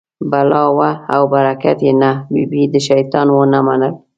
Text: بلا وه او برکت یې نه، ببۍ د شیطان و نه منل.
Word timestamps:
بلا 0.31 0.63
وه 0.77 0.91
او 1.13 1.21
برکت 1.33 1.77
یې 1.87 1.93
نه، 2.01 2.11
ببۍ 2.33 2.63
د 2.73 2.75
شیطان 2.87 3.27
و 3.31 3.39
نه 3.53 3.59
منل. 3.67 3.93